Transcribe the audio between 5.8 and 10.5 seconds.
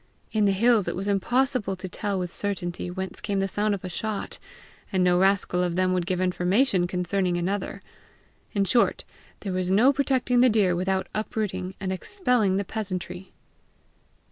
would give information concerning another! In short, there was no protecting the